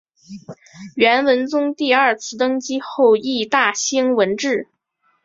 [0.95, 4.67] 元文宗第二次登基后亦大兴文治。